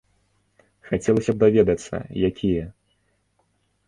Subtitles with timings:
[0.87, 1.95] Хацелася б даведацца,
[2.29, 2.65] якія.